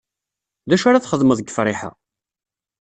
D 0.69 0.71
acu 0.75 0.85
ara 0.87 1.03
txedmeḍ 1.03 1.37
deg 1.39 1.51
Friḥa? 1.55 1.89